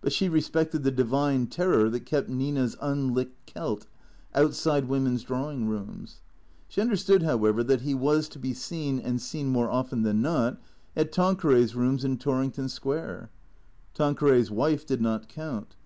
But 0.00 0.14
she 0.14 0.30
respected 0.30 0.82
the 0.82 0.90
divine 0.90 1.46
terror 1.46 1.90
that 1.90 2.06
kept 2.06 2.30
Nina's 2.30 2.74
unlicked 2.80 3.44
Celt 3.52 3.86
outside 4.34 4.86
women's 4.88 5.24
drawing 5.24 5.68
rooms. 5.68 6.22
She 6.68 6.80
understood, 6.80 7.22
however, 7.22 7.62
that 7.62 7.82
he 7.82 7.92
was 7.94 8.30
to 8.30 8.38
be 8.38 8.54
seen 8.54 8.98
and 8.98 9.20
seen 9.20 9.48
more 9.48 9.68
often 9.70 10.04
than 10.04 10.22
not, 10.22 10.56
at 10.96 11.12
Tanqueray's 11.12 11.74
rooms 11.74 12.02
in 12.02 12.16
Torrington 12.16 12.70
Square. 12.70 13.28
Tanqueray's 13.92 14.50
wife 14.50 14.86
did 14.86 15.02
not 15.02 15.28
count. 15.28 15.76